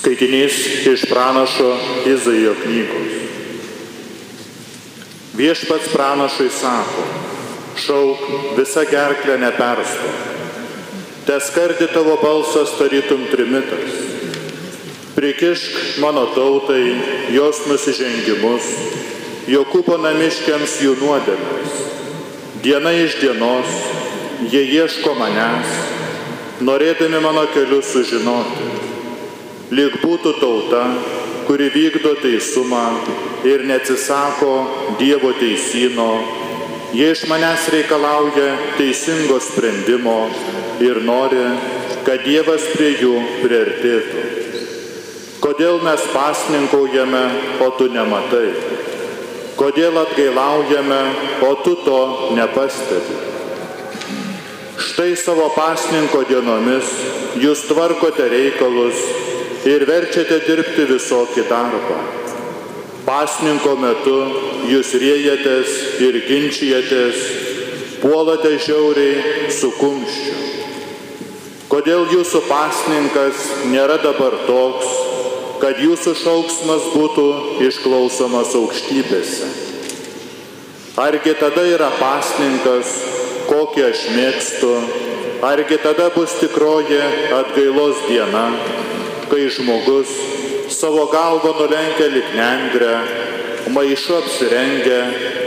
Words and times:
Skaitinys 0.00 0.86
iš 0.86 1.02
pranašo 1.10 1.76
Izaijo 2.06 2.54
knygos. 2.62 3.12
Viešpats 5.36 5.90
pranašui 5.92 6.48
sako, 6.50 7.04
šauk 7.76 8.22
visą 8.56 8.84
gerklę 8.88 9.36
nepersto. 9.38 10.08
Te 11.26 11.36
skardi 11.40 11.90
tavo 11.92 12.16
balsas 12.22 12.72
tarytum 12.78 13.26
trimitas. 13.30 13.92
Prikišk 15.16 16.00
mano 16.00 16.24
tautai 16.32 16.96
jos 17.36 17.66
nusižengimus, 17.68 18.72
Jokūbo 19.52 19.98
namiškiams 20.00 20.80
jų 20.80 20.96
nuodėmes. 21.00 21.78
Diena 22.64 22.92
iš 23.04 23.20
dienos 23.20 23.68
jie 24.48 24.64
ieško 24.64 25.12
manęs, 25.18 25.78
norėdami 26.64 27.20
mano 27.20 27.44
kelius 27.52 27.92
sužinoti. 27.92 28.69
Lyg 29.70 30.00
būtų 30.02 30.32
tauta, 30.40 30.80
kuri 31.46 31.68
vykdo 31.70 32.16
teisumą 32.18 32.82
ir 33.46 33.62
neatsisako 33.68 34.54
Dievo 34.98 35.30
teisino, 35.38 36.08
jie 36.90 37.12
iš 37.14 37.22
manęs 37.30 37.68
reikalauja 37.70 38.48
teisingo 38.80 39.38
sprendimo 39.38 40.16
ir 40.82 40.98
nori, 41.06 41.44
kad 42.02 42.26
Dievas 42.26 42.66
prie 42.74 42.96
jų 42.98 43.14
priartėtų. 43.44 44.26
Kodėl 45.40 45.78
mes 45.86 46.02
pasninkaujame, 46.16 47.22
o 47.62 47.70
tu 47.78 47.86
nematai? 47.94 48.50
Kodėl 49.54 50.02
atgailaujame, 50.02 51.00
o 51.46 51.54
tu 51.62 51.78
to 51.86 52.00
nepastebi? 52.34 53.22
Štai 54.80 55.12
savo 55.14 55.46
pasninko 55.54 56.26
dienomis 56.26 56.90
jūs 57.38 57.68
tvarkote 57.70 58.26
reikalus 58.32 59.29
ir 59.68 59.84
verčiate 59.88 60.40
dirbti 60.46 60.86
visokį 60.88 61.44
darbą. 61.50 61.98
Pasninko 63.04 63.74
metu 63.80 64.16
jūs 64.70 64.92
riejatės 65.02 65.76
ir 66.04 66.20
ginčijatės, 66.28 67.24
puolate 68.00 68.54
žiauriai 68.62 69.50
su 69.52 69.72
kumščiu. 69.80 70.36
Kodėl 71.70 72.08
jūsų 72.10 72.42
pasninkas 72.48 73.44
nėra 73.70 74.00
dabar 74.02 74.34
toks, 74.46 74.88
kad 75.62 75.78
jūsų 75.78 76.16
šauksmas 76.18 76.88
būtų 76.94 77.26
išklausomas 77.68 78.56
aukštybėse. 78.58 79.50
Argi 80.98 81.34
tada 81.38 81.62
yra 81.70 81.92
pasninkas, 82.00 82.90
kokį 83.46 83.84
aš 83.86 84.02
mėgstu, 84.16 84.72
argi 85.46 85.78
tada 85.84 86.08
bus 86.16 86.34
tikroji 86.40 86.98
atgailos 87.38 88.02
diena, 88.08 88.48
kai 89.30 89.46
žmogus 89.48 90.10
savo 90.70 91.06
galvą 91.12 91.52
nulenkia 91.58 92.08
lik 92.14 92.34
nendrę, 92.34 92.94
maišu 93.74 94.16
apsirengia, 94.16 95.00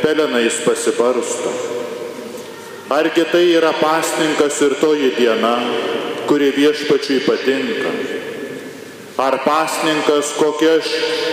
pelenais 0.03 0.59
pasibarsto. 0.65 1.51
Argi 2.89 3.23
tai 3.31 3.45
yra 3.57 3.73
pasninkas 3.79 4.61
ir 4.61 4.75
toji 4.81 5.11
diena, 5.17 5.55
kuri 6.27 6.51
viešpačiui 6.55 7.23
patinka. 7.27 7.91
Ar 9.17 9.39
pasninkas, 9.45 10.33
kokį 10.39 10.69
aš 10.73 10.91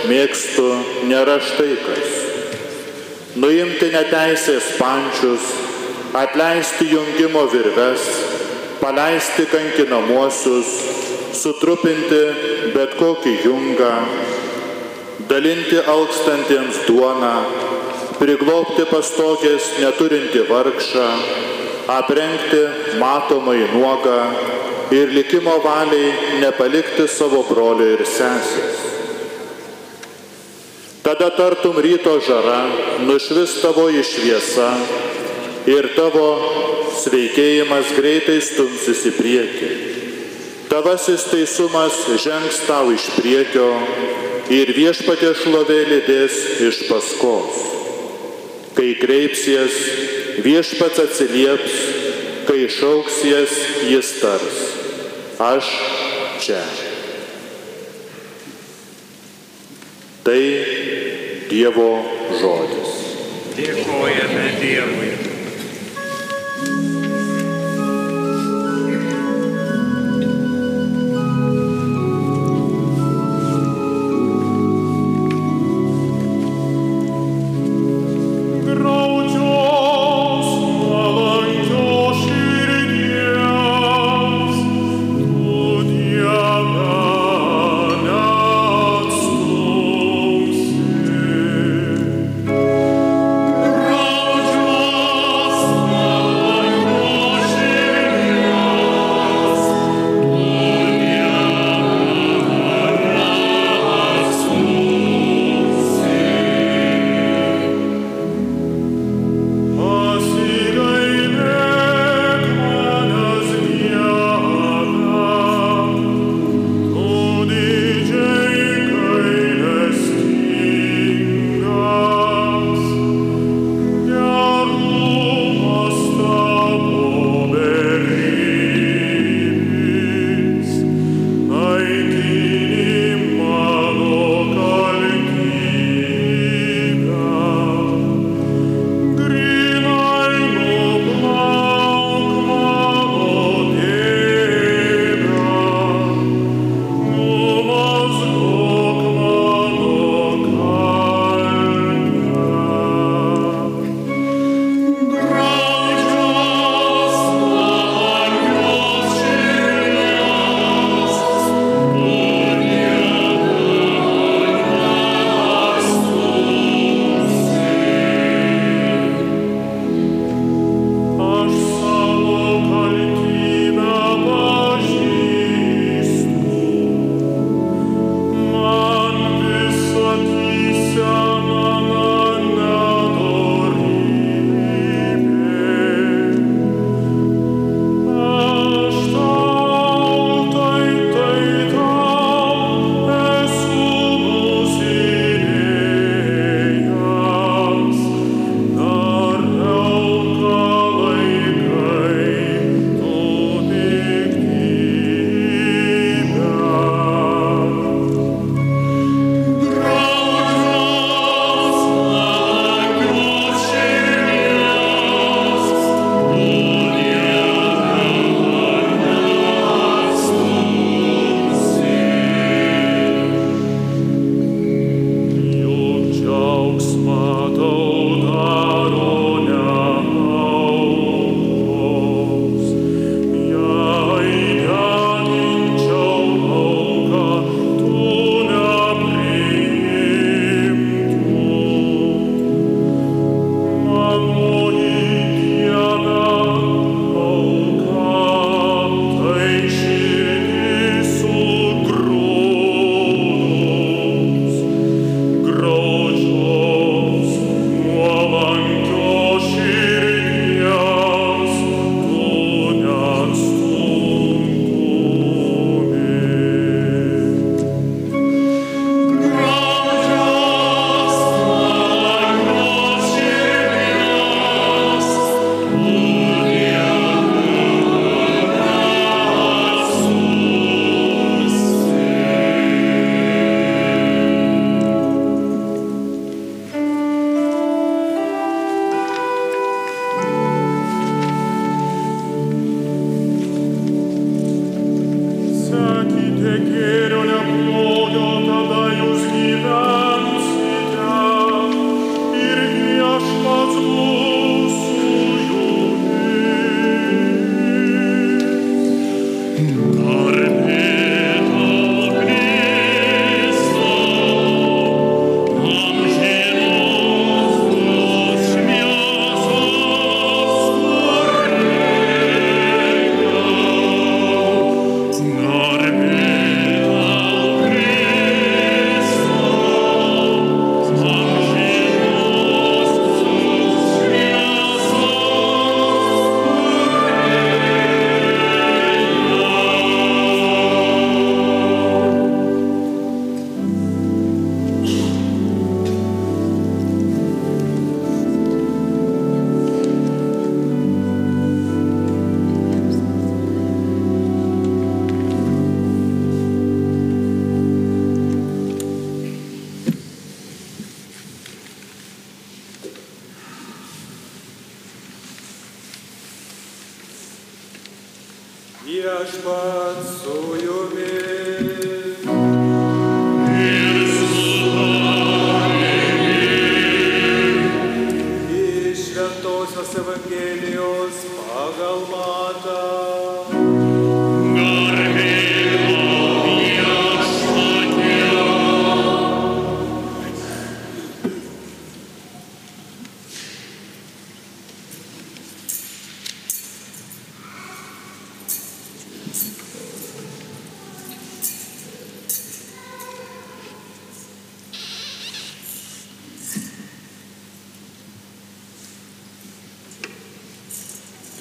mėgstu, 0.09 0.67
nėra 1.09 1.39
štai 1.41 1.75
kas. 1.85 2.17
Nuimti 3.41 3.91
neteisės 3.93 4.75
pančius, 4.79 5.45
atleisti 6.17 6.89
jungimo 6.91 7.45
virves, 7.51 8.07
paleisti 8.81 9.45
kankinamuosius, 9.51 10.73
sutrupinti 11.37 12.21
bet 12.75 12.95
kokį 12.99 13.33
jungą, 13.45 13.91
dalinti 15.29 15.79
alkstantiems 15.93 16.83
duoną, 16.87 17.35
priglopti 18.19 18.85
pastogės 18.89 19.71
neturinti 19.81 20.43
vargšą, 20.49 21.07
aprengti 21.91 22.61
matomai 23.01 23.61
nuogą 23.73 24.19
ir 24.91 25.13
likimo 25.15 25.57
valiai 25.63 26.39
nepalikti 26.43 27.07
savo 27.07 27.43
brolio 27.49 27.87
ir 27.95 28.05
sesės. 28.05 28.87
Tada 31.01 31.31
tartum 31.33 31.79
ryto 31.81 32.19
žara 32.21 32.59
nušvis 33.07 33.55
tavo 33.63 33.87
išviesa 33.89 34.67
ir 35.71 35.89
tavo 35.95 36.27
sveikėjimas 37.01 37.95
greitai 37.97 38.37
stumsis 38.45 39.01
į 39.09 39.15
priekį. 39.17 39.71
Tavasis 40.71 41.25
teisumas 41.27 41.97
žengs 42.23 42.61
tau 42.63 42.93
iš 42.95 43.09
priekio 43.17 43.65
ir 44.55 44.69
viešpatė 44.71 45.33
šlovė 45.35 45.79
lydės 45.89 46.37
iš 46.63 46.77
paskos. 46.87 47.57
Kai 48.77 48.93
kreipsies, 48.95 49.75
viešpats 50.45 51.01
atsilieps, 51.03 51.75
kai 52.47 52.61
šauksies, 52.71 53.57
jis 53.91 54.13
tars 54.21 54.61
aš 55.43 55.73
čia. 56.39 56.63
Tai 60.23 60.39
Dievo 61.51 61.91
žodis. 62.39 62.95
Dėkojame 63.59 64.47
Dievui. 64.63 65.30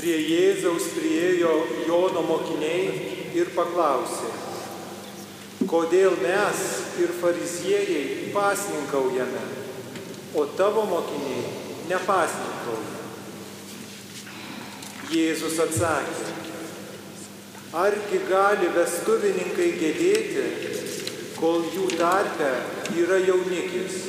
Prie 0.01 0.17
Jėzaus 0.17 0.87
priejo 0.97 1.51
Jono 1.85 2.23
mokiniai 2.25 3.35
ir 3.37 3.51
paklausė, 3.53 4.31
kodėl 5.69 6.15
mes 6.23 6.63
ir 7.05 7.13
fariziejai 7.21 8.31
pasninkaujame, 8.33 9.43
o 10.33 10.47
tavo 10.57 10.87
mokiniai 10.89 11.43
nepasninkauja. 11.91 12.97
Jėzus 15.13 15.61
atsakė, 15.67 16.33
argi 17.85 18.23
gali 18.31 18.73
vestuvininkai 18.79 19.69
gedėti, 19.85 20.47
kol 21.37 21.69
jų 21.77 21.93
tarpe 22.01 22.55
yra 23.05 23.21
jaunikis. 23.21 24.01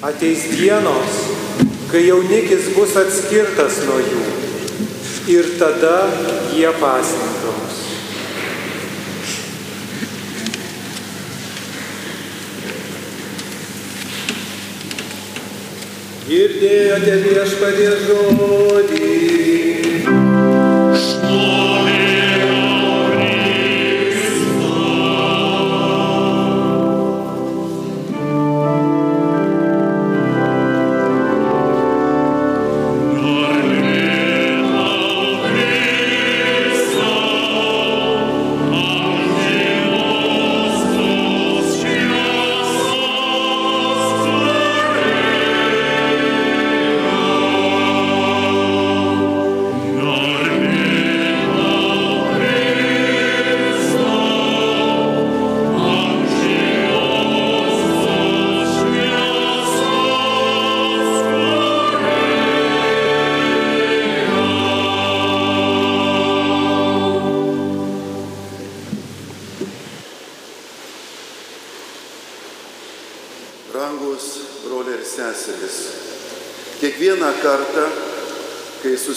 Ateis 0.00 0.48
dienos, 0.56 1.49
kai 1.90 2.06
jaunikis 2.06 2.70
bus 2.76 2.94
atskirtas 3.00 3.80
nuo 3.86 3.98
jų 3.98 4.20
ir 5.34 5.48
tada 5.58 5.96
jie 6.54 6.70
pasninkaus. 6.78 7.80
Girdėjote 16.30 17.16
viešpatie 17.26 17.90
žodį. 18.06 19.10
Rangus 20.10 21.59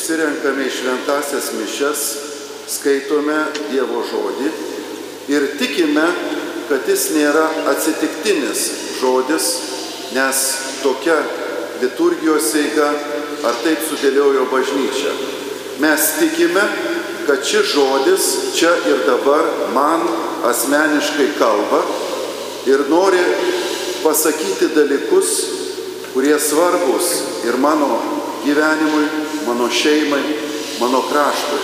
susirenkame 0.04 0.66
į 0.68 0.72
šventasias 0.76 1.46
mišes, 1.56 2.00
skaitome 2.68 3.38
Dievo 3.70 4.02
žodį 4.04 4.50
ir 5.32 5.46
tikime, 5.56 6.04
kad 6.68 6.90
jis 6.92 7.06
nėra 7.16 7.46
atsitiktinis 7.72 8.66
žodis, 9.00 9.48
nes 10.12 10.42
tokia 10.84 11.16
liturgijos 11.80 12.50
eiga 12.60 12.90
ar 13.48 13.56
taip 13.64 13.80
sudėliojo 13.88 14.44
bažnyčia. 14.52 15.16
Mes 15.80 16.12
tikime, 16.20 16.68
kad 17.24 17.48
šis 17.48 17.72
žodis 17.72 18.30
čia 18.60 18.76
ir 18.92 19.08
dabar 19.08 19.48
man 19.72 20.04
asmeniškai 20.52 21.32
kalba 21.40 21.80
ir 22.68 22.90
nori 22.92 23.24
pasakyti 24.04 24.74
dalykus, 24.76 25.38
kurie 26.12 26.36
svarbus 26.36 27.14
ir 27.48 27.56
mano 27.56 28.02
gyvenimui, 28.44 29.23
mano 29.48 29.70
šeimai, 29.70 30.24
mano 30.80 31.04
kraštui. 31.10 31.62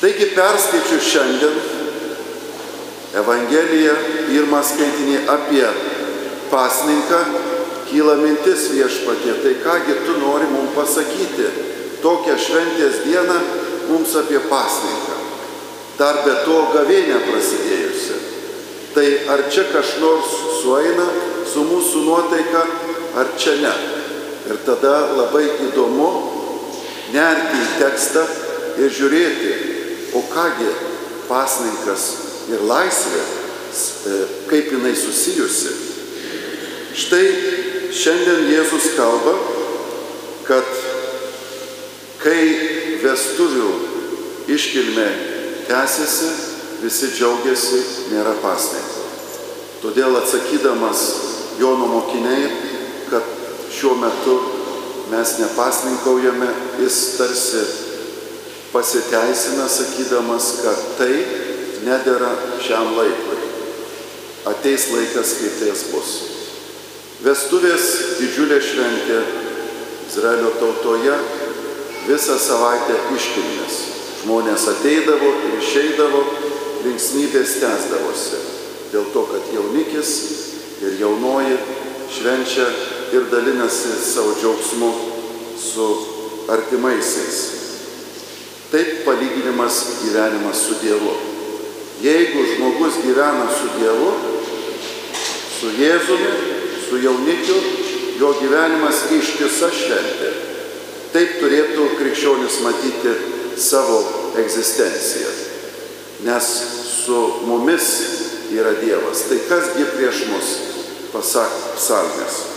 Taigi 0.00 0.30
perskaičiu 0.36 1.00
šiandien 1.00 1.56
Evangeliją, 3.14 3.94
pirmą 4.26 4.58
skaitinį 4.66 5.20
apie 5.30 5.66
pasninką, 6.50 7.20
kyla 7.86 8.16
mintis 8.18 8.66
viešpatie, 8.74 9.36
tai 9.44 9.54
kągi 9.62 9.94
tu 10.02 10.16
nori 10.18 10.48
mums 10.50 10.74
pasakyti 10.74 11.46
tokią 12.02 12.34
šventės 12.34 13.04
dieną 13.06 13.38
mums 13.88 14.16
apie 14.18 14.42
pasninką. 14.50 15.14
Dar 15.98 16.24
be 16.26 16.34
to 16.42 16.58
gavėnė 16.74 17.20
prasidėjusi. 17.28 18.18
Tai 18.94 19.06
ar 19.30 19.46
čia 19.50 19.68
kas 19.70 19.94
nors 20.02 20.34
sueina 20.60 21.06
su 21.46 21.62
mūsų 21.66 22.02
nuotaika, 22.08 22.66
ar 23.14 23.30
čia 23.38 23.54
ne. 23.62 23.74
Ir 24.50 24.58
tada 24.66 25.14
labai 25.14 25.46
įdomu 25.68 26.33
nerti 27.12 27.60
į 27.60 27.70
tekstą 27.80 28.24
ir 28.80 28.92
žiūrėti, 28.94 29.52
o 30.14 30.22
kągi 30.30 30.70
pasninkas 31.28 32.06
ir 32.52 32.64
laisvė, 32.68 33.22
e, 33.24 34.16
kaip 34.50 34.72
jinai 34.72 34.94
susijusi. 34.96 35.74
Štai 36.94 37.24
šiandien 37.94 38.48
Jėzus 38.52 38.92
kalba, 38.96 39.34
kad 40.46 40.68
kai 42.22 42.42
vestuvių 43.02 43.70
iškilmė 44.54 45.08
tęsiasi, 45.68 46.30
visi 46.84 47.10
džiaugiasi, 47.16 47.80
nėra 48.12 48.36
pasninko. 48.42 49.04
Todėl 49.84 50.16
atsakydamas 50.20 51.04
Jono 51.60 51.86
mokiniai, 51.86 52.48
kad 53.10 53.26
šiuo 53.70 53.94
metu 54.00 54.38
mes 55.10 55.38
nepasninkaujame, 55.38 56.48
jis 56.80 57.00
tarsi 57.18 57.62
pasiteisina 58.72 59.68
sakydamas, 59.70 60.50
kad 60.64 60.80
tai 60.98 61.14
nedėra 61.84 62.32
šiam 62.64 62.94
laikui. 62.96 63.38
Ateis 64.50 64.88
laikas, 64.92 65.36
kai 65.40 65.50
tais 65.60 65.84
bus. 65.92 66.12
Vestuvės 67.24 67.84
didžiulė 68.18 68.58
šventė 68.60 69.20
Izraelio 70.08 70.50
tautoje 70.60 71.14
visą 72.08 72.36
savaitę 72.40 72.98
iškilmės. 73.14 73.78
Žmonės 74.24 74.66
ateidavo 74.72 75.30
ir 75.46 75.54
išeidavo, 75.60 76.24
linksmybės 76.84 77.56
tęsdavosi. 77.62 78.42
Dėl 78.92 79.08
to, 79.14 79.24
kad 79.30 79.48
jaunikis 79.54 80.10
ir 80.84 80.98
jaunoji 81.00 81.56
švenčia 82.12 82.66
ir 83.12 83.28
dalinasi 83.30 83.88
savo 84.14 84.34
džiaugsmu 84.40 84.92
su 85.72 85.88
artimaisiais. 86.48 87.38
Taip 88.70 89.04
palyginimas 89.04 89.84
gyvenimas 90.04 90.56
su 90.66 90.74
Dievu. 90.82 91.14
Jeigu 92.02 92.44
žmogus 92.54 92.94
gyvena 93.06 93.46
su 93.58 93.68
Dievu, 93.78 94.12
su 95.60 95.66
Jėzumi, 95.66 96.32
su 96.88 96.98
jaunikiu, 96.98 97.54
jo 98.18 98.32
gyvenimas 98.40 99.04
ištisa 99.14 99.70
šventė. 99.70 100.32
Taip 101.14 101.36
turėtų 101.38 101.92
krikščionis 101.98 102.58
matyti 102.64 103.14
savo 103.56 104.00
egzistenciją. 104.42 105.30
Nes 106.26 106.50
su 107.04 107.20
mumis 107.46 107.90
yra 108.50 108.74
Dievas. 108.80 109.28
Tai 109.28 109.38
kasgi 109.48 109.86
prieš 109.94 110.24
mus, 110.32 110.50
pasak 111.12 111.54
psalmės. 111.78 112.53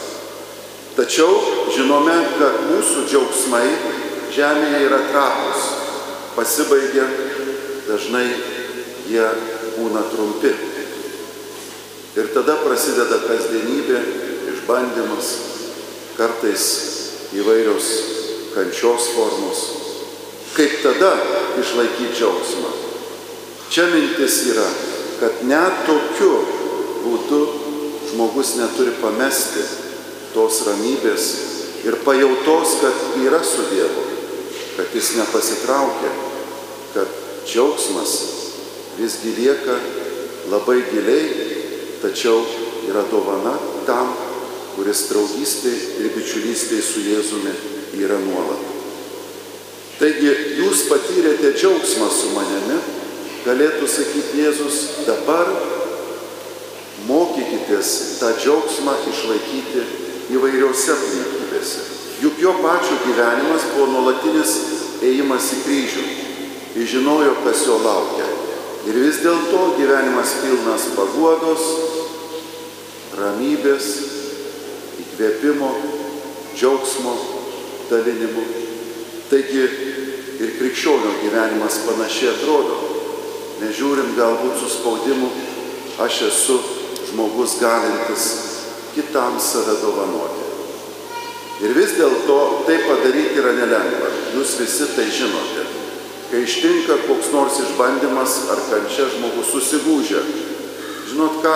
Tačiau 0.97 1.69
žinome, 1.69 2.15
kad 2.39 2.55
mūsų 2.71 3.03
džiaugsmai 3.05 3.67
žemėje 4.33 4.79
yra 4.87 4.97
trapus, 5.11 5.67
pasibaigia 6.33 7.05
dažnai 7.85 8.25
jie 9.05 9.27
būna 9.75 10.01
trumpi. 10.09 10.55
Ir 12.17 12.33
tada 12.33 12.57
prasideda 12.63 13.21
kasdienybė, 13.27 14.01
išbandymas, 14.55 15.31
kartais 16.17 16.65
įvairios 17.37 17.93
kančios 18.57 19.13
formos. 19.13 19.65
Kaip 20.57 20.79
tada 20.81 21.13
išlaikyti 21.61 22.15
džiaugsmą? 22.17 22.73
Čia 23.69 23.91
mintis 23.93 24.47
yra, 24.49 24.65
kad 25.21 25.45
net 25.45 25.83
tokiu 25.85 26.39
būdu 27.05 27.43
žmogus 28.09 28.57
neturi 28.57 28.97
pamesti 28.97 29.85
tos 30.37 30.61
ramybės 30.67 31.23
ir 31.87 31.97
pajautos, 32.05 32.77
kad 32.83 33.21
yra 33.25 33.41
su 33.45 33.65
Dievu, 33.71 34.03
kad 34.77 34.93
jis 34.93 35.15
nepasitraukia, 35.17 36.11
kad 36.93 37.09
džiaugsmas 37.47 38.13
visgi 38.99 39.33
lieka 39.39 39.79
labai 40.51 40.83
giliai, 40.91 41.25
tačiau 42.03 42.43
yra 42.87 43.01
dovana 43.09 43.55
tam, 43.89 44.13
kuris 44.75 45.07
draugystė 45.09 45.73
ir 46.03 46.11
bičiulystė 46.13 46.83
su 46.85 47.01
Jėzumi 47.01 47.53
yra 47.97 48.19
nuolat. 48.21 48.61
Taigi 49.97 50.29
jūs 50.59 50.85
patyrėte 50.91 51.55
džiaugsmą 51.57 52.09
su 52.13 52.29
manimi, 52.35 52.77
galėtų 53.47 53.89
sakyti 53.89 54.43
Jėzus, 54.43 54.81
dabar 55.07 55.49
mokykitės 57.07 58.19
tą 58.19 58.35
džiaugsmą 58.37 58.93
išlaikyti 59.09 59.85
įvairiose 60.33 60.91
aplinkybėse. 60.93 61.83
Juk 62.21 62.39
jo 62.41 62.53
pačio 62.63 62.97
gyvenimas 63.05 63.67
buvo 63.75 63.91
nuolatinis 63.93 64.55
ėjimas 65.05 65.51
į 65.53 65.59
kryžių. 65.65 66.05
Jis 66.77 66.89
žinojo, 66.95 67.35
kas 67.45 67.63
jo 67.67 67.77
laukia. 67.83 68.25
Ir 68.87 68.97
vis 69.03 69.19
dėlto 69.23 69.61
gyvenimas 69.77 70.33
pilnas 70.41 70.87
paguodos, 70.95 71.63
ramybės, 73.17 73.87
įkvėpimo, 75.03 75.71
džiaugsmo, 76.55 77.15
dalinimo. 77.91 78.45
Taigi 79.29 79.63
ir 80.37 80.53
krikščionio 80.59 81.17
gyvenimas 81.23 81.81
panašiai 81.85 82.33
atrodo. 82.35 82.81
Nežiūrint 83.61 84.13
galbūt 84.17 84.59
su 84.61 84.69
spaudimu, 84.69 85.31
aš 86.05 86.21
esu 86.29 86.59
žmogus 87.09 87.57
galintis 87.61 88.46
kitam 88.97 89.37
save 89.39 89.77
dovanoti. 89.81 90.45
Ir 91.61 91.73
vis 91.73 91.95
dėlto 91.97 92.37
tai 92.67 92.77
padaryti 92.85 93.39
yra 93.41 93.53
nelengva. 93.57 94.11
Jūs 94.35 94.57
visi 94.61 94.89
tai 94.93 95.07
žinote. 95.09 95.65
Kai 96.27 96.43
ištinka 96.43 96.99
koks 97.07 97.31
nors 97.33 97.57
išbandymas 97.63 98.35
ar 98.53 98.61
kančia 98.67 99.07
žmogus 99.13 99.53
susigūžia. 99.53 100.21
Žinot 101.07 101.39
ką, 101.41 101.55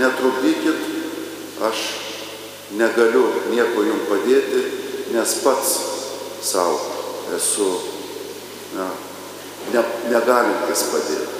netrukdykit, 0.00 0.80
aš 1.64 1.84
negaliu 2.76 3.24
nieko 3.52 3.86
jums 3.86 4.08
padėti, 4.10 4.64
nes 5.14 5.34
pats 5.44 5.74
savo 6.44 6.80
esu 7.36 7.68
na, 8.74 8.90
ne, 9.72 9.84
negalintis 10.10 10.88
padėti. 10.92 11.36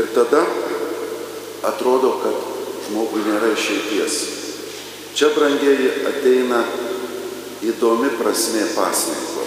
Ir 0.00 0.08
tada 0.16 0.40
atrodo, 1.68 2.16
kad 2.24 2.46
žmogui 2.88 3.22
nėra 3.28 3.52
išeities. 3.52 4.41
Čia, 5.12 5.28
brangieji, 5.36 5.90
ateina 6.08 6.62
įdomi 7.68 8.08
prasme 8.16 8.62
pasninko, 8.72 9.44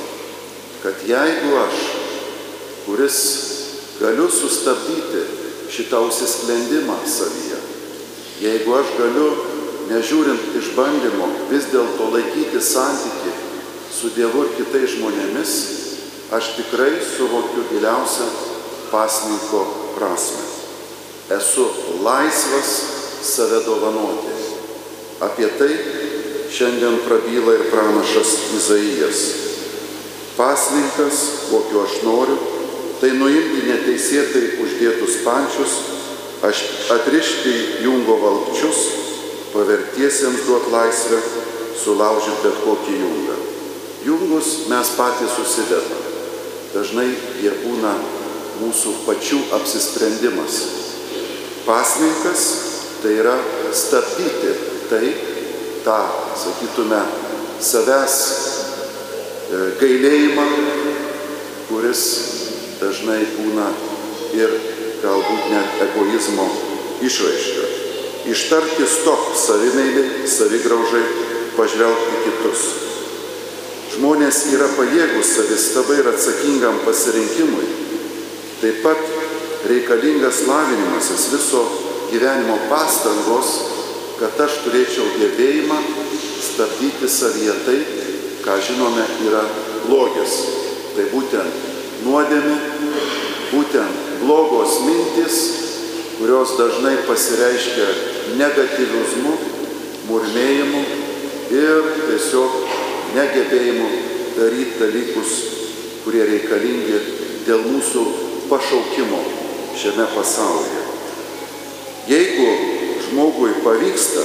kad 0.84 1.02
jeigu 1.10 1.56
aš, 1.58 1.80
kuris 2.86 3.18
galiu 3.98 4.28
sustabdyti 4.30 5.24
šitą 5.74 6.04
užsisklendimą 6.06 7.00
savyje, 7.10 7.58
jeigu 8.44 8.78
aš 8.78 8.94
galiu, 9.00 9.26
nežiūrint 9.90 10.54
išbandymo, 10.62 11.32
vis 11.50 11.66
dėlto 11.74 12.12
laikyti 12.14 12.62
santyki 12.62 13.34
su 13.90 14.14
Dievu 14.14 14.46
ir 14.46 14.56
kitais 14.60 14.96
žmonėmis, 15.00 15.58
aš 16.30 16.56
tikrai 16.60 16.94
suvokiu 17.02 17.66
giliausią 17.74 18.30
pasninko 18.94 19.66
prasme. 19.98 20.46
Esu 21.34 21.66
laisvas 22.06 22.76
save 23.26 23.66
dovanoti. 23.66 24.45
Apie 25.20 25.48
tai 25.58 25.72
šiandien 26.52 26.98
prabyla 27.08 27.54
ir 27.56 27.70
pranašas 27.72 28.36
Izaijas. 28.58 29.22
Pasninkas, 30.38 31.48
kokio 31.52 31.86
aš 31.88 32.02
noriu, 32.04 32.36
tai 33.00 33.14
nuimti 33.16 33.64
neteisėtai 33.70 34.58
uždėtus 34.64 35.22
pančius, 35.24 35.78
aš 36.44 36.64
atrišti 36.98 37.54
jungo 37.86 38.18
valkčius, 38.20 38.82
pavertiesiems 39.54 40.44
duot 40.48 40.68
laisvę, 40.74 41.22
sulaužyti 41.80 42.44
bet 42.44 42.60
kokį 42.66 43.00
jungą. 43.00 43.40
Jungus 44.06 44.52
mes 44.68 44.92
patys 45.00 45.32
susidedame. 45.40 46.04
Dažnai 46.76 47.08
jie 47.40 47.56
būna 47.64 47.96
mūsų 48.60 49.00
pačių 49.08 49.40
apsisprendimas. 49.56 50.60
Pasninkas 51.64 52.48
tai 53.02 53.16
yra 53.24 53.40
stabdyti 53.72 54.75
tai, 54.90 55.14
tą, 55.86 55.98
sakytume, 56.40 57.02
savęs 57.62 58.16
e, 58.26 59.60
gailėjimą, 59.82 60.46
kuris 61.70 62.06
dažnai 62.82 63.22
būna 63.38 63.68
ir 64.36 64.56
galbūt 65.04 65.52
net 65.54 65.84
egoizmo 65.88 66.48
išraiška. 67.06 67.68
Ištarti 68.26 68.88
stop 68.90 69.36
savimeiliai, 69.38 70.26
savigraužai, 70.28 71.04
pažvelgti 71.56 72.22
kitus. 72.26 72.64
Žmonės 73.96 74.42
yra 74.52 74.68
pajėgus 74.76 75.36
savistabai 75.38 76.02
ir 76.02 76.10
atsakingam 76.10 76.82
pasirinkimui. 76.88 77.68
Taip 78.64 78.82
pat 78.84 79.04
reikalingas 79.70 80.42
lavinimasis 80.50 81.30
viso 81.36 81.62
gyvenimo 82.10 82.58
pastangos, 82.70 83.54
kad 84.20 84.40
aš 84.46 84.60
turėčiau 84.64 85.06
gebėjimą 85.20 85.78
stabdyti 86.46 87.10
savyje 87.12 87.56
tai, 87.66 87.78
ką 88.46 88.58
žinome 88.68 89.04
yra 89.28 89.44
blogis. 89.88 90.36
Tai 90.96 91.06
būtent 91.12 92.06
nuodėmė, 92.06 92.56
būtent 93.52 94.06
blogos 94.22 94.80
mintis, 94.86 95.40
kurios 96.20 96.56
dažnai 96.60 96.96
pasireiškia 97.10 97.88
negatyvizmu, 98.40 99.34
murmėjimu 100.08 100.84
ir 101.56 101.92
tiesiog 102.06 102.56
negebėjimu 103.18 103.90
daryti 104.38 104.80
dalykus, 104.80 105.36
kurie 106.06 106.24
reikalingi 106.30 107.02
dėl 107.48 107.66
mūsų 107.68 108.06
pašaukimo 108.50 109.22
šiame 109.76 110.08
pasaulyje. 110.16 110.84
Jeigu 112.10 112.50
žmogui 113.16 113.52
pavyksta 113.64 114.20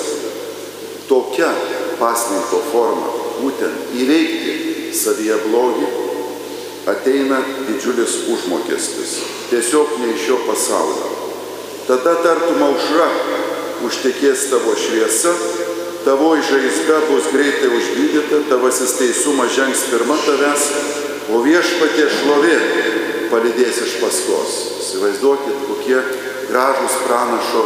tokia 1.08 1.50
pasninko 1.98 2.58
forma 2.72 3.10
būtent 3.38 3.92
įveikti 3.94 4.90
savyje 4.98 5.36
blogį, 5.46 5.86
ateina 6.90 7.38
didžiulis 7.68 8.16
užmokestis, 8.34 9.12
tiesiog 9.50 9.94
ne 10.02 10.08
iš 10.14 10.24
šio 10.26 10.38
pasaulio. 10.48 11.10
Tada 11.86 12.16
tartum 12.24 12.64
aušra 12.66 13.06
užtekės 13.86 14.48
tavo 14.50 14.74
šviesa, 14.74 15.34
tavo 16.04 16.32
žaizda 16.50 16.98
bus 17.06 17.28
greitai 17.30 17.70
užgydyta, 17.76 18.42
tavasis 18.50 18.96
teisumas 18.98 19.54
žengs 19.54 19.84
pirma 19.92 20.18
tavęs, 20.24 20.66
o 21.30 21.44
viešpatie 21.46 22.08
šlovė 22.16 22.58
palidės 23.30 23.84
iš 23.86 24.00
paskos. 24.02 24.58
Įsivaizduokit, 24.82 25.62
kokie 25.70 26.02
gražus 26.50 26.98
pranašo 27.06 27.64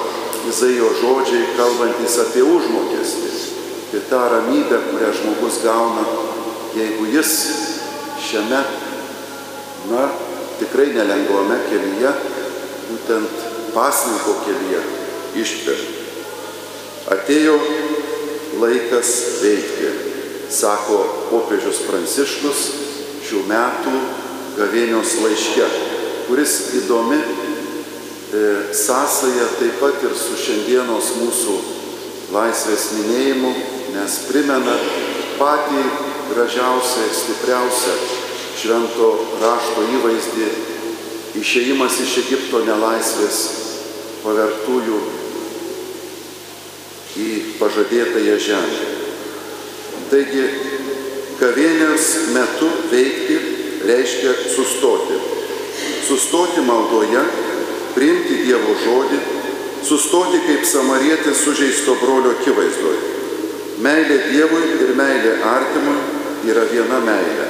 Izaijo 0.49 0.91
žodžiai, 1.01 1.55
kalbantis 1.57 2.19
apie 2.21 2.43
užmokestį, 2.45 3.31
apie 3.89 4.01
tą 4.11 4.21
ramybę, 4.33 4.81
kurią 4.91 5.11
žmogus 5.17 5.61
gauna, 5.65 6.05
jeigu 6.77 7.09
jis 7.15 7.33
šiame, 8.27 8.61
na, 9.91 10.05
tikrai 10.61 10.91
nelengvame 10.95 11.59
kelyje, 11.69 12.13
būtent 12.91 13.45
pasninko 13.75 14.37
kelyje 14.45 14.83
ištveria. 15.43 15.93
Atėjo 17.15 17.57
laikas 18.61 19.11
veikti, 19.43 19.91
sako 20.55 21.01
popiežius 21.31 21.83
Pranciškus 21.89 22.61
šių 23.25 23.43
metų 23.49 23.95
gavėnios 24.59 25.17
laiške, 25.25 25.67
kuris 26.29 26.55
įdomi 26.81 27.19
sąsaja 28.75 29.47
taip 29.59 29.81
pat 29.81 30.03
ir 30.07 30.15
su 30.19 30.37
šiandienos 30.39 31.13
mūsų 31.21 31.57
laisvės 32.35 32.87
minėjimu, 32.99 33.51
nes 33.95 34.21
primena 34.29 34.75
patį 35.39 35.83
gražiausią 36.33 37.05
ir 37.09 37.15
stipriausią 37.19 37.97
švento 38.59 39.11
rašto 39.43 39.85
įvaizdį 39.99 40.49
išėjimas 41.41 41.99
iš 42.05 42.17
Egipto 42.25 42.63
nelaisvės 42.67 43.39
pavertųjų 44.23 45.01
į 47.25 47.29
pažadėtąją 47.61 48.37
žemę. 48.43 48.87
Taigi, 50.11 50.45
gavėnios 51.39 52.09
metu 52.35 52.71
veikti 52.91 53.39
reiškia 53.87 54.35
sustoti. 54.55 55.19
Sustoti 56.09 56.63
maldoje, 56.67 57.23
priimti 57.95 58.43
Dievo 58.45 58.75
žodį, 58.85 59.19
sustoti 59.85 60.41
kaip 60.47 60.65
samarietis 60.67 61.43
sužeisto 61.45 61.97
brolio 62.01 62.35
akivaizdoje. 62.39 63.13
Meilė 63.85 64.19
Dievui 64.31 64.63
ir 64.85 64.95
meilė 64.99 65.35
artimui 65.51 65.97
yra 66.51 66.65
viena 66.71 67.01
meilė. 67.05 67.49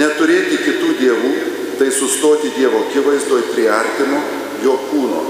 Neturėti 0.00 0.58
kitų 0.64 0.92
dievų 1.00 1.32
tai 1.78 1.90
sustoti 1.92 2.52
Dievo 2.56 2.84
akivaizdoje 2.86 3.52
prie 3.52 3.68
artimo 3.72 4.20
jo 4.64 4.76
kūno. 4.90 5.22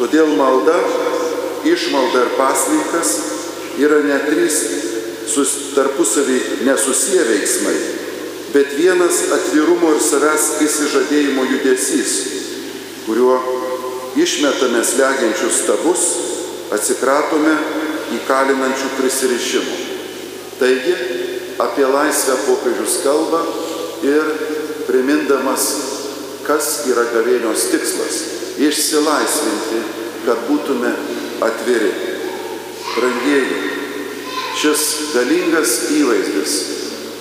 Todėl 0.00 0.34
malda, 0.38 0.76
išmalda 1.68 2.24
ir 2.24 2.34
pasninkas 2.38 3.14
yra 3.80 4.00
ne 4.04 4.18
trys 4.26 4.60
tarpusavį 5.76 6.38
nesusiję 6.66 7.22
veiksmai, 7.28 7.76
bet 8.54 8.72
vienas 8.74 9.20
atvirumo 9.36 9.92
ir 9.94 10.02
savęs 10.02 10.46
įsižadėjimo 10.64 11.44
judesys, 11.52 12.14
kuriuo 13.06 13.36
išmetame 14.16 14.82
slegiančius 14.84 15.62
stabus, 15.64 16.02
atsikratome 16.74 17.54
įkalinančių 18.18 18.90
prisirišimų. 18.98 19.76
Taigi, 20.60 20.94
apie 21.62 21.86
laisvę 21.86 22.36
popiežius 22.46 23.00
kalba 23.04 23.40
ir 24.06 24.34
primindamas, 24.88 25.66
kas 26.46 26.84
yra 26.90 27.06
gavėnios 27.14 27.68
tikslas- 27.72 28.20
išsilaisvinti, 28.68 29.80
kad 30.26 30.46
būtume 30.48 30.92
atviri. 31.40 31.92
Brangieji, 32.90 33.60
šis 34.60 35.14
galingas 35.14 35.90
įvaizdis 35.94 36.54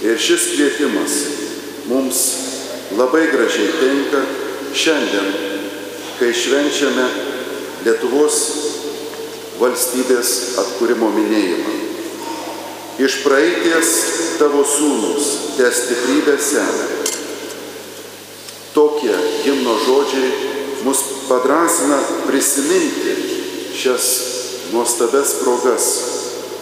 ir 0.04 0.18
šis 0.18 0.48
kvietimas 0.56 1.14
mums 1.88 2.24
labai 2.98 3.28
gražiai 3.32 3.72
tinka 3.80 4.24
šiandien, 4.74 5.49
kai 6.20 6.34
švenčiame 6.36 7.06
Lietuvos 7.80 8.38
valstybės 9.60 10.32
atkūrimo 10.60 11.08
minėjimą. 11.16 11.76
Iš 13.00 13.22
praeities 13.24 13.92
tavo 14.40 14.66
sūnus, 14.68 15.30
te 15.56 15.70
stiprybė 15.72 16.36
semia. 16.44 16.88
Tokie 18.76 19.16
himno 19.46 19.78
žodžiai 19.86 20.32
mus 20.84 21.04
padrasina 21.30 22.02
prisiminti 22.28 23.16
šias 23.80 24.10
nuostabes 24.74 25.38
progas 25.40 25.88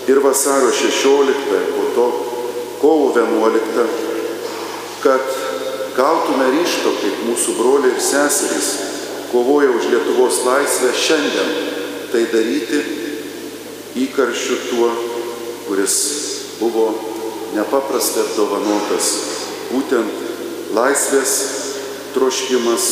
ir 0.07 0.21
vasario 0.21 0.69
16 0.69 1.49
ir 1.57 1.65
po 1.73 1.87
to 1.95 2.05
kovo 2.77 3.09
11, 3.17 3.89
kad 5.01 5.33
gautume 5.97 6.51
ryšto, 6.53 6.93
kaip 7.01 7.25
mūsų 7.25 7.57
broliai 7.57 7.95
ir 7.95 8.05
seserys 8.05 8.69
kovoja 9.31 9.71
už 9.71 9.89
Lietuvos 9.91 10.43
laisvę 10.45 10.93
šiandien 10.95 11.51
tai 12.11 12.23
daryti 12.31 12.79
įkarščiu 14.07 14.57
tuo, 14.69 14.89
kuris 15.67 15.95
buvo 16.61 16.87
nepaprastai 17.55 18.23
apdovanotas. 18.23 19.09
Būtent 19.71 20.71
laisvės 20.75 21.33
troškimas 22.15 22.87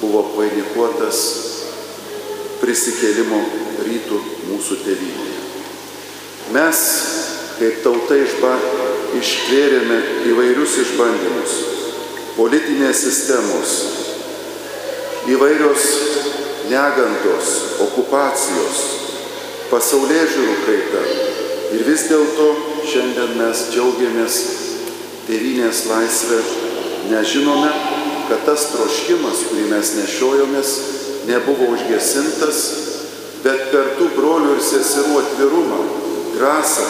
buvo 0.00 0.24
vainikuotas 0.34 1.20
prisikėlimo 2.60 3.40
rytų 3.86 4.20
mūsų 4.50 4.80
tėvynėje. 4.84 5.38
Mes, 6.54 6.80
kaip 7.60 7.82
tauta 7.84 8.18
išba, 8.18 8.52
ištvėrėme 9.20 9.98
įvairius 10.32 10.76
išbandymus- 10.82 11.54
politinės 12.40 13.04
sistemos, 13.06 13.99
įvairios 15.28 15.86
negandos, 16.70 17.52
okupacijos, 17.84 18.80
pasaulyje 19.70 20.26
žiūrų 20.34 20.56
kaita. 20.64 21.02
Ir 21.76 21.84
vis 21.86 22.06
dėlto 22.10 22.46
šiandien 22.88 23.36
mes 23.38 23.66
džiaugiamės 23.70 24.38
tėvynės 25.28 25.84
laisvę, 25.90 26.40
nežinome, 27.10 27.70
kad 28.30 28.44
tas 28.46 28.70
troškimas, 28.72 29.44
kurį 29.50 29.68
mes 29.70 29.94
nešiojomės, 29.98 30.74
nebuvo 31.28 31.72
užgesintas, 31.76 32.60
bet 33.44 33.70
per 33.74 33.94
tų 33.98 34.10
brolių 34.16 34.56
ir 34.56 34.62
seserų 34.64 35.18
atvirumą, 35.22 35.80
drąsą 36.36 36.86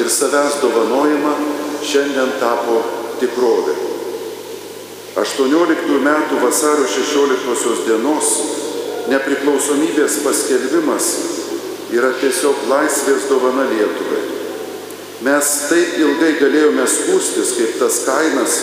ir 0.00 0.10
savęs 0.10 0.60
dovanojimą 0.64 1.32
šiandien 1.84 2.36
tapo 2.40 2.82
tikrovė. 3.20 3.91
18 5.12 5.98
metų 6.00 6.38
vasario 6.40 6.86
16 6.88 7.84
dienos 7.84 8.28
nepriklausomybės 9.12 10.22
paskelbimas 10.24 11.08
yra 11.92 12.14
tiesiog 12.16 12.62
laisvės 12.70 13.26
dovana 13.28 13.66
Lietuvai. 13.68 14.22
Mes 15.26 15.50
taip 15.68 15.98
ilgai 16.00 16.30
galėjome 16.38 16.86
skūstis 16.88 17.52
kaip 17.58 17.74
tas 17.82 17.98
kainas, 18.06 18.54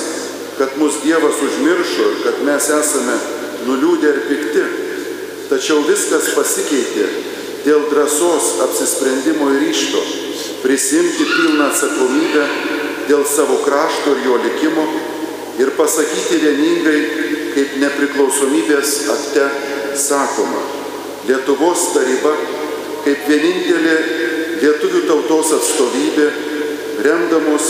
kad 0.58 0.74
mus 0.82 0.98
Dievas 1.04 1.38
užmiršo 1.46 2.08
ir 2.08 2.18
kad 2.24 2.42
mes 2.48 2.72
esame 2.80 3.20
nuliūdę 3.68 4.10
ir 4.10 4.20
pikti. 4.32 4.66
Tačiau 5.52 5.86
viskas 5.86 6.32
pasikeitė 6.34 7.06
dėl 7.68 7.86
drąsos, 7.94 8.56
apsisprendimo 8.66 9.52
ir 9.54 9.62
ryšto 9.68 10.02
prisimti 10.64 11.30
pilną 11.30 11.70
atsakomybę 11.70 12.50
dėl 13.06 13.24
savo 13.30 13.62
krašto 13.68 14.18
ir 14.18 14.26
jo 14.26 14.42
likimo 14.42 14.90
ir 15.60 15.74
pasakyti 15.76 16.40
vieningai, 16.40 17.00
kaip 17.56 17.78
nepriklausomybės 17.84 18.96
akte 19.16 19.48
sakoma, 20.00 20.62
Lietuvos 21.30 21.92
taryba 21.94 22.32
kaip 23.04 23.26
vienintelė 23.28 23.96
lietuvių 24.62 25.02
tautos 25.08 25.52
atstovybė, 25.58 26.28
remdamos 27.06 27.68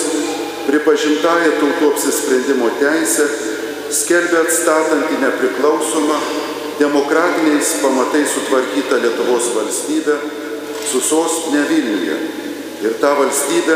pripažintąją 0.68 1.56
tautų 1.60 1.90
apsisprendimo 1.94 2.70
teisę, 2.80 3.26
skelbia 3.94 4.44
atstatantį 4.46 5.20
nepriklausomą, 5.24 6.20
demokratiniais 6.80 7.74
pamatais 7.84 8.36
sutvarkytą 8.36 9.02
Lietuvos 9.04 9.50
valstybę 9.58 10.20
su 10.90 11.02
sostinė 11.04 11.66
Vilniuje. 11.70 12.20
Ir 12.86 12.94
tą 13.02 13.12
valstybę 13.18 13.76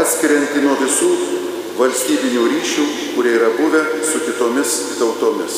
atskirianti 0.00 0.64
nuo 0.64 0.74
visų 0.80 1.10
valstybinių 1.80 2.42
ryšių, 2.52 2.84
kurie 3.14 3.32
yra 3.38 3.50
buvę 3.56 3.80
su 4.04 4.20
kitomis 4.26 4.74
tautomis. 4.98 5.54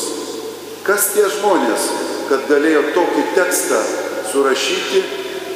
Kas 0.87 1.09
tie 1.15 1.25
žmonės, 1.31 1.87
kad 2.29 2.47
galėjo 2.47 2.83
tokį 2.95 3.23
tekstą 3.35 3.79
surašyti 4.31 5.03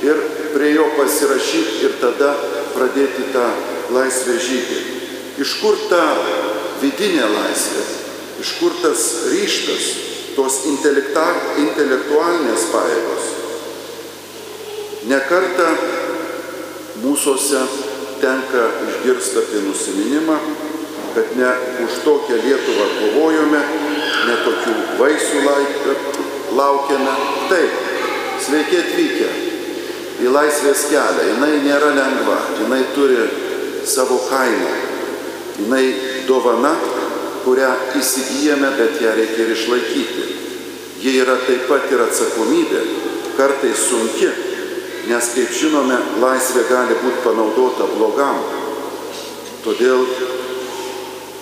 ir 0.08 0.20
prie 0.54 0.74
jo 0.76 0.86
pasirašyti 0.98 1.86
ir 1.88 1.96
tada 2.02 2.34
pradėti 2.76 3.30
tą 3.34 3.48
laisvę 3.96 4.36
žygį? 4.44 4.80
Iš 5.44 5.56
kur 5.62 5.76
ta 5.92 6.04
vidinė 6.82 7.26
laisvė? 7.32 7.84
Iš 8.44 8.54
kur 8.60 8.76
tas 8.84 9.08
ryštas, 9.32 9.84
tos 10.36 10.62
intelektualinės 10.70 12.68
pajėgos? 12.74 13.26
Nekarta 15.08 15.68
mūsųse 17.04 17.62
tenka 18.22 18.64
išgirsti 18.88 19.42
apie 19.42 19.64
nusiminimą, 19.68 20.38
kad 21.16 21.34
ne 21.38 21.52
už 21.86 22.00
tokią 22.06 22.38
Lietuvą 22.44 22.88
kovojome, 23.00 23.62
ne 24.28 24.36
tokių 24.46 24.74
vaisių 25.00 25.44
laukiame. 26.58 27.14
Taip, 27.50 27.80
sveiki 28.46 28.82
atvykę 28.84 29.30
į 30.24 30.34
laisvės 30.34 30.88
kelią. 30.92 31.26
Jis 31.32 31.64
nėra 31.66 31.94
lengva, 31.96 32.38
jinai 32.62 32.84
turi 32.96 33.18
savo 33.86 34.20
kainą. 34.30 34.74
Jis 35.58 36.26
dovana, 36.28 36.74
kurią 37.46 37.70
įsigijame, 37.98 38.74
bet 38.78 39.02
ją 39.02 39.14
reikia 39.18 39.46
ir 39.46 39.54
išlaikyti. 39.56 40.26
Ji 41.02 41.14
yra 41.22 41.38
taip 41.46 41.68
pat 41.70 41.92
ir 41.94 42.02
atsakomybė, 42.08 42.82
kartais 43.38 43.86
sunki, 43.90 44.30
nes, 45.08 45.30
kaip 45.34 45.54
žinome, 45.56 45.98
laisvė 46.22 46.66
gali 46.68 46.98
būti 47.02 47.24
panaudota 47.24 47.88
blogam. 47.94 48.42
Todėl 49.64 50.04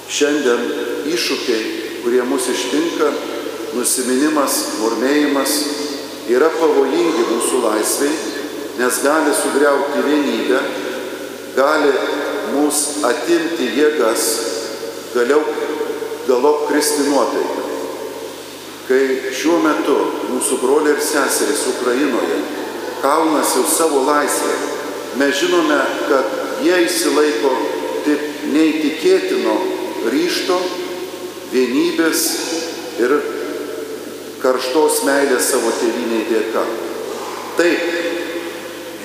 šiandien 0.10 0.62
iššūkiai, 1.10 1.63
kurie 2.04 2.21
mus 2.30 2.47
ištinka, 2.54 3.10
nusiminimas, 3.75 4.60
murmėjimas, 4.82 5.56
yra 6.32 6.49
pavojingi 6.54 7.25
mūsų 7.32 7.62
laisviai, 7.65 8.15
nes 8.80 9.01
gali 9.04 9.34
sugriauti 9.34 10.06
vienybę, 10.06 10.62
gali 11.58 11.93
mus 12.54 13.04
atimti 13.08 13.71
jėgas, 13.78 14.25
galiau 15.15 15.41
galop 16.28 16.67
kristi 16.69 17.10
nuotaiką. 17.10 17.62
kai 18.86 19.34
šiuo 19.34 19.56
metu 19.63 19.95
mūsų 20.30 20.60
broliai 20.62 20.93
ir 20.93 20.99
seserys 21.01 21.63
Ukrainoje 21.71 22.64
kaunasi 23.01 23.60
už 23.60 23.69
savo 23.77 24.03
laisvę, 24.08 24.55
mes 25.19 25.36
žinome, 25.39 25.79
kad 26.10 26.25
jie 26.65 26.81
įsilaiko 26.86 27.51
tik 28.05 28.25
neįtikėtino 28.53 29.55
ryšto, 30.12 30.58
vienybės 31.53 32.25
ir 33.01 33.15
karštos 34.43 35.03
meilės 35.08 35.51
savo 35.53 35.71
tėviniai 35.79 36.27
dėka. 36.29 36.65
Taip, 37.55 37.86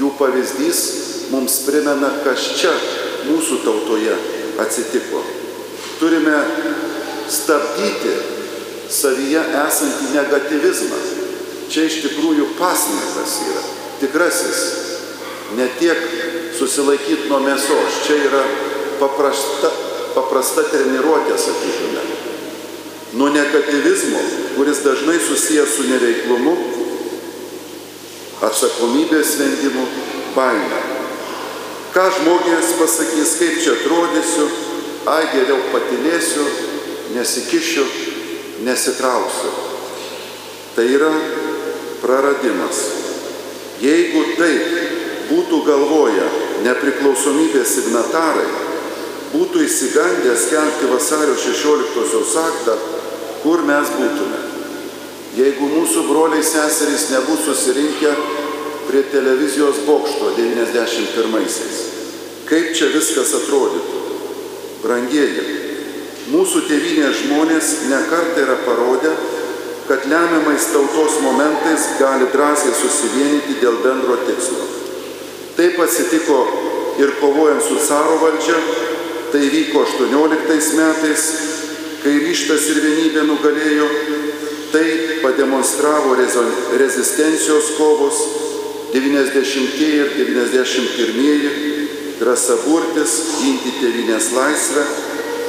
jų 0.01 0.11
pavyzdys 0.19 0.83
mums 1.31 1.63
primena, 1.67 2.11
kas 2.25 2.51
čia 2.59 2.73
mūsų 3.29 3.63
tautoje 3.65 4.17
atsitiko. 4.61 5.23
Turime 6.01 6.37
stabdyti 7.31 8.15
savyje 8.91 9.43
esantį 9.65 10.13
negativizmą. 10.17 11.01
Čia 11.71 11.87
iš 11.87 12.01
tikrųjų 12.03 12.49
pasninkas 12.59 13.37
yra, 13.47 13.61
tikrasis. 14.01 14.61
Ne 15.57 15.67
tiek 15.79 15.99
susilaikyti 16.59 17.29
nuo 17.31 17.41
mėsos, 17.43 18.03
čia 18.07 18.19
yra 18.29 18.43
paprasta, 19.01 19.71
paprasta 20.15 20.67
treniruotė, 20.71 21.37
sakytume. 21.41 22.05
Nuo 23.19 23.31
negativizmo, 23.35 24.21
kuris 24.55 24.85
dažnai 24.85 25.19
susijęs 25.25 25.73
su 25.75 25.89
neveiklumu, 25.89 26.55
atsakomybės 28.47 29.35
vengimu, 29.41 29.87
baime. 30.37 30.85
Ką 31.91 32.07
žmonės 32.21 32.77
pasakys, 32.79 33.35
kaip 33.41 33.59
čia 33.65 33.75
atrodysiu, 33.81 34.47
ai 35.11 35.25
geriau 35.33 35.59
patilėsiu, 35.73 36.47
nesikišiu, 37.17 37.85
nesitrauksiu. 38.63 39.51
Tai 40.77 40.87
yra 40.87 41.11
praradimas. 42.05 43.00
Jeigu 43.81 44.25
taip 44.37 44.73
būtų 45.31 45.63
galvoja 45.65 46.27
nepriklausomybės 46.67 47.77
signatarai, 47.79 48.49
būtų 49.33 49.63
įsigandę 49.65 50.35
skelbti 50.37 50.91
vasario 50.91 51.37
16-osios 51.39 52.35
aktą, 52.43 52.77
kur 53.45 53.63
mes 53.65 53.93
būtume. 53.97 54.41
Jeigu 55.39 55.71
mūsų 55.71 56.05
broliai 56.11 56.43
seserys 56.45 57.09
nebūtų 57.15 57.55
susirinkę 57.55 58.13
prie 58.89 59.05
televizijos 59.13 59.85
bokšto 59.87 60.35
91-aisiais, 60.37 61.81
kaip 62.51 62.73
čia 62.75 62.91
viskas 62.91 63.33
atrodytų? 63.39 64.01
Brangieji, 64.83 65.45
mūsų 66.33 66.65
tėvynės 66.67 67.23
žmonės 67.23 67.71
nekartą 67.93 68.43
yra 68.43 68.59
parodę, 68.67 69.13
lemiamais 70.11 70.65
tautos 70.73 71.21
momentais 71.23 71.87
gali 71.99 72.27
drąsiai 72.35 72.75
susivienyti 72.75 73.61
dėl 73.63 73.79
bendro 73.85 74.19
tikslo. 74.27 74.67
Taip 75.57 75.79
atsitiko 75.85 76.39
ir 76.99 77.15
kovojant 77.21 77.63
su 77.63 77.79
caro 77.87 78.19
valdžia, 78.23 78.59
tai 79.31 79.47
vyko 79.55 79.85
18 79.87 80.75
metais, 80.81 81.25
kai 82.03 82.17
ryštas 82.27 82.67
ir 82.75 82.83
vienybė 82.85 83.25
nugalėjo, 83.29 83.89
tai 84.75 84.87
pademonstravo 85.23 86.17
rezistencijos 86.79 87.75
kovos 87.79 88.23
90 88.93 89.81
ir 89.87 90.15
91 90.19 91.71
drąsa 92.21 92.59
burtis, 92.67 93.17
ginti 93.41 93.73
tėvinės 93.81 94.33
laisvę. 94.37 94.85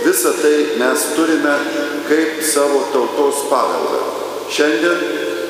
Visą 0.05 0.31
tai 0.39 0.55
mes 0.81 1.05
turime 1.17 1.57
kaip 2.07 2.41
savo 2.45 2.87
tautos 2.93 3.45
paveldą. 3.51 4.20
Šiandien 4.51 5.03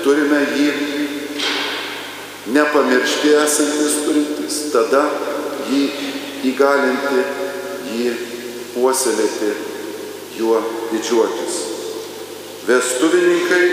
turime 0.03 0.39
jį 0.53 0.67
nepamiršti 2.53 3.31
esantis 3.33 3.95
turintis, 4.05 4.57
tada 4.73 5.01
jį 5.71 5.81
įgalinti, 6.51 7.23
jį 7.95 8.11
puoselėti, 8.75 9.49
juo 10.37 10.59
didžiuotis. 10.91 11.55
Vestuvininkai 12.67 13.63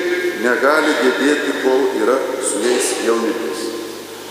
negali 0.46 0.94
gedėti, 1.02 1.58
kol 1.60 1.84
yra 2.00 2.16
su 2.40 2.62
jais 2.64 2.88
jaunikis. 3.04 3.66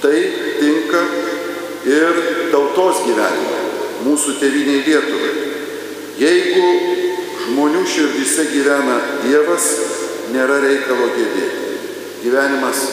Tai 0.01 0.17
tinka 0.57 1.03
ir 1.85 2.23
tautos 2.53 3.03
gyvenimui, 3.05 3.61
mūsų 4.07 4.39
tėviniai 4.41 4.81
Lietuvai. 4.87 5.35
Jeigu 6.17 6.65
žmonių 7.45 7.85
širdise 7.85 8.47
gyvena 8.49 8.97
Dievas, 9.21 9.69
nėra 10.33 10.59
reikalo 10.63 11.09
gedėti. 11.15 11.75
Gyvenimas 12.23 12.83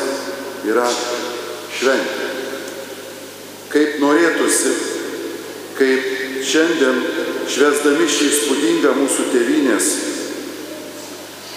yra 0.68 0.87
šventė. 1.75 2.29
Kaip 3.73 3.97
norėtųsi, 4.03 4.75
kaip 5.79 6.11
šiandien 6.47 7.01
švesdami 7.51 8.07
šį 8.09 8.29
įspūdingą 8.31 8.92
mūsų 9.01 9.27
tėvynės 9.33 9.88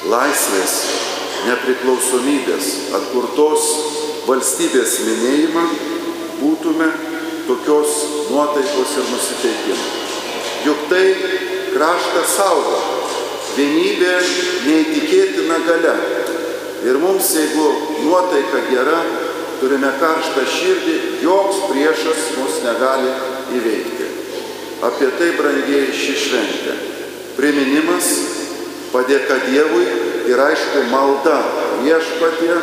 laisvės, 0.08 0.74
nepriklausomybės, 1.48 2.72
atkurtos 2.98 3.68
valstybės 4.28 4.98
minėjimą, 5.06 5.64
būtume 6.42 6.90
tokios 7.48 8.02
nuotaikos 8.32 8.98
ir 9.00 9.10
nusiteikimo. 9.14 9.88
Juk 10.66 10.88
tai 10.90 11.06
kraštą 11.76 12.24
saugo, 12.28 12.80
vienybė 13.58 14.14
neįtikėtina 14.68 15.58
gale. 15.66 15.96
Ir 16.86 17.00
mums, 17.02 17.32
jeigu 17.34 17.66
nuotaika 18.06 18.62
gera, 18.70 19.00
turime 19.62 19.90
karštą 20.00 20.46
širdį, 20.46 20.98
joks 21.26 21.64
priešas 21.72 22.28
mus 22.38 22.60
negali 22.66 23.14
įveikti. 23.58 24.10
Apie 24.86 25.10
tai 25.18 25.32
brangiai 25.40 25.90
ši 25.90 26.18
šventė. 26.22 26.76
Priminimas, 27.38 28.12
padėka 28.94 29.40
Dievui 29.48 29.88
ir 30.30 30.42
aišku 30.42 30.86
malda 30.92 31.40
viešpatie, 31.82 32.60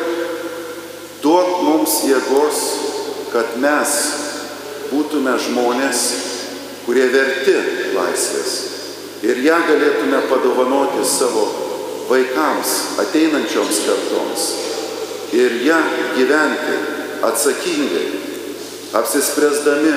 duok 1.25 1.65
mums 1.67 2.03
jėgos, 2.07 2.63
kad 3.35 3.57
mes 3.63 3.97
būtume 4.93 5.35
žmonės, 5.49 6.05
kurie 6.87 7.09
verti 7.11 7.59
laisvės. 7.97 8.74
Ir 9.25 9.41
ją 9.41 9.57
galėtume 9.69 10.21
padovanoti 10.29 11.05
savo 11.09 11.47
vaikams, 12.11 12.75
ateinančioms 13.01 13.81
kartoms. 13.87 14.49
Ir 15.35 15.55
ją 15.65 15.79
gyventi 16.19 16.75
atsakingai, 17.25 18.09
apsispręsdami 19.01 19.95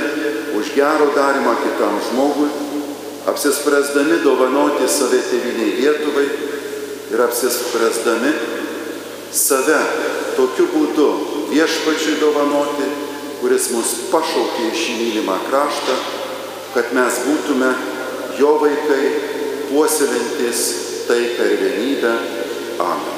už 0.57 0.71
gero 0.75 1.11
darimą 1.15 1.55
kitam 1.63 1.99
žmogui, 2.07 2.47
apsispręsdami 3.27 4.21
dovanoti 4.23 4.87
save 4.87 5.19
tėviniai 5.27 5.75
Lietuvai 5.81 6.27
ir 7.11 7.21
apsispręsdami 7.27 8.31
save 9.31 9.81
tokiu 10.37 10.69
būdu 10.71 11.09
viešpačiui 11.51 12.17
dovanoti, 12.23 12.87
kuris 13.41 13.69
mus 13.75 13.93
pašaukė 14.11 14.71
šį 14.71 14.97
mylimą 15.01 15.37
kraštą, 15.49 15.99
kad 16.73 16.95
mes 16.95 17.21
būtume 17.27 17.75
jo 18.39 18.57
vaikai, 18.61 19.11
puoselintis 19.69 20.65
taiką 21.07 21.43
ir 21.43 21.59
vienybę. 21.61 22.17
Amen. 22.79 23.16